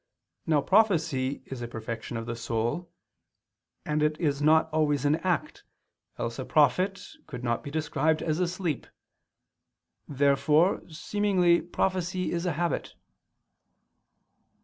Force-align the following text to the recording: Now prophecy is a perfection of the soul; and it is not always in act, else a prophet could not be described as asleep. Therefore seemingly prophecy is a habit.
Now 0.47 0.61
prophecy 0.61 1.43
is 1.45 1.61
a 1.61 1.67
perfection 1.67 2.17
of 2.17 2.25
the 2.25 2.35
soul; 2.35 2.91
and 3.85 4.01
it 4.01 4.19
is 4.19 4.41
not 4.41 4.67
always 4.73 5.05
in 5.05 5.17
act, 5.17 5.63
else 6.17 6.39
a 6.39 6.43
prophet 6.43 7.07
could 7.27 7.43
not 7.43 7.63
be 7.63 7.69
described 7.69 8.23
as 8.23 8.39
asleep. 8.39 8.87
Therefore 10.07 10.81
seemingly 10.89 11.61
prophecy 11.61 12.31
is 12.31 12.47
a 12.47 12.53
habit. 12.53 12.95